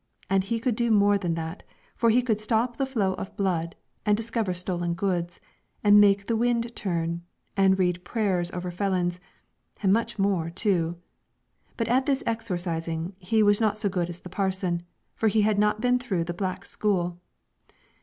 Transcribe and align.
And 0.31 0.43
he 0.43 0.59
could 0.59 0.75
do 0.75 0.89
more 0.89 1.19
than 1.19 1.35
that, 1.35 1.61
for 1.95 2.09
he 2.09 2.23
could 2.23 2.41
stop 2.41 2.75
the 2.77 2.87
flow 2.87 3.13
of 3.19 3.37
blood, 3.37 3.75
and 4.03 4.17
discover 4.17 4.51
stolen 4.51 4.95
goods, 4.95 5.39
and 5.83 6.01
make 6.01 6.25
the 6.25 6.35
wind 6.35 6.75
turn, 6.75 7.21
and 7.55 7.77
read 7.77 8.03
prayers 8.03 8.49
over 8.49 8.71
felons, 8.71 9.19
and 9.83 9.93
much 9.93 10.17
more 10.17 10.49
too. 10.49 10.97
But 11.77 11.87
at 11.87 12.07
this 12.07 12.23
exorcising 12.25 13.13
he 13.19 13.43
was 13.43 13.61
not 13.61 13.77
so 13.77 13.89
good 13.89 14.09
as 14.09 14.17
the 14.21 14.27
parson, 14.29 14.81
for 15.13 15.27
he 15.27 15.43
had 15.43 15.59
not 15.59 15.81
been 15.81 15.99
through 15.99 16.23
the 16.23 16.33
black 16.33 16.65
school. 16.65 17.19